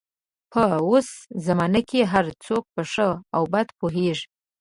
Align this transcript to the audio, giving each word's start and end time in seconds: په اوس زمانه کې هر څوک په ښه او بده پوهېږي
په 0.51 0.63
اوس 0.85 1.07
زمانه 1.47 1.81
کې 1.89 1.99
هر 2.13 2.25
څوک 2.45 2.63
په 2.73 2.81
ښه 2.91 3.07
او 3.35 3.43
بده 3.53 3.73
پوهېږي 3.79 4.25